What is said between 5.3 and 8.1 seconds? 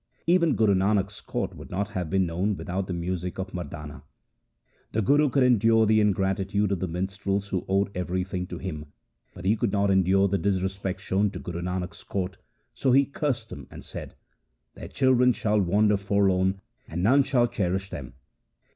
endure the ingratitude of the minstrels who owed